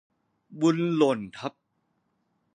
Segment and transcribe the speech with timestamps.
[0.59, 1.53] บุญหล่นทับ